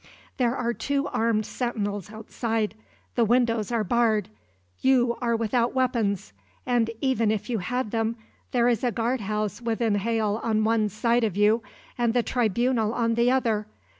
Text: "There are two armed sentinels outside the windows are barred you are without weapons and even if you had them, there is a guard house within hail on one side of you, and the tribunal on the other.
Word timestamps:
"There 0.37 0.55
are 0.55 0.73
two 0.73 1.05
armed 1.09 1.45
sentinels 1.45 2.11
outside 2.11 2.73
the 3.13 3.23
windows 3.23 3.71
are 3.71 3.83
barred 3.83 4.29
you 4.79 5.15
are 5.21 5.35
without 5.35 5.75
weapons 5.75 6.33
and 6.65 6.89
even 7.01 7.29
if 7.29 7.51
you 7.51 7.59
had 7.59 7.91
them, 7.91 8.15
there 8.51 8.67
is 8.67 8.83
a 8.83 8.91
guard 8.91 9.21
house 9.21 9.61
within 9.61 9.93
hail 9.93 10.39
on 10.43 10.63
one 10.63 10.89
side 10.89 11.23
of 11.23 11.37
you, 11.37 11.61
and 11.99 12.15
the 12.15 12.23
tribunal 12.23 12.95
on 12.95 13.13
the 13.13 13.29
other. 13.29 13.67